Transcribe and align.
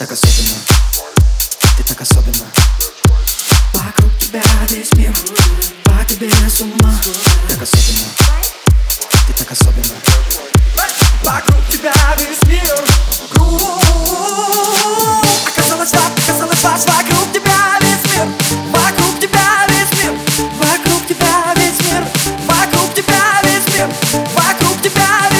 особенна 0.00 0.58
Ты 1.76 1.84
так 1.84 2.00
особенна 2.00 2.44
Вокруг 3.74 4.18
тебя 4.18 4.42
весь 4.68 4.92
мир 4.94 5.14
По 5.84 6.04
тебе 6.04 6.28
с 6.48 6.60
ума. 6.62 6.92
Так 7.48 7.62
особенна 7.62 8.08
Ты 9.28 9.32
так 9.38 9.52
особенна 9.52 9.94
Вокруг 11.22 11.68
тебя 11.68 11.92
весь 12.18 12.42
мир 12.48 12.84
Оказалось 15.46 15.90
так, 15.90 16.12
оказалось 16.18 16.62
вас 16.62 16.86
Вокруг 16.86 17.32
тебя 17.32 17.78
весь 17.80 18.16
мир. 18.16 18.26
Вокруг 18.72 19.20
тебя 19.20 19.66
весь 19.68 20.02
мир 20.02 20.12
Вокруг 20.58 21.06
тебя 21.06 21.54
весь 21.56 21.80
мир. 21.86 22.04
Вокруг 22.48 22.94
тебя 22.94 23.40
весь 23.44 23.74
мир 23.74 23.88
Вокруг 24.34 24.82
тебя 24.82 25.20
весь 25.30 25.30
мир 25.30 25.33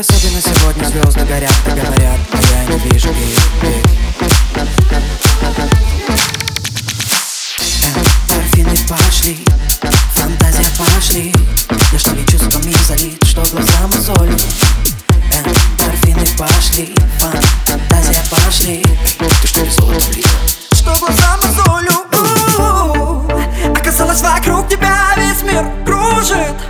особенно 0.00 0.40
сегодня 0.40 0.84
звезды 0.84 1.24
горят 1.26 1.52
и 1.66 1.70
говорят, 1.70 2.18
а 2.32 2.40
я 2.40 2.64
не 2.64 2.78
вижу 2.88 3.10
их. 3.10 3.38
Эндорфины 8.28 8.76
пошли, 8.88 9.44
фантазия 10.14 10.64
пошли 10.78 11.34
Дождевыми 11.92 12.24
чувствами 12.26 12.74
залит, 12.86 13.22
что 13.26 13.42
глаза 13.52 13.86
мозолю 13.92 14.36
Эндорфины 15.32 16.26
пошли, 16.38 16.94
фантазия 17.66 18.22
пошли 18.30 18.82
Ты 19.42 19.48
что, 19.48 19.64
без 19.64 19.76
золота 19.76 20.06
блин? 20.12 20.24
Что 20.72 20.94
глаза 20.98 21.36
мозолю. 21.42 21.90
Оказалось 23.76 24.22
вокруг 24.22 24.68
тебя 24.68 25.12
весь 25.16 25.42
мир 25.42 25.66
кружит 25.84 26.69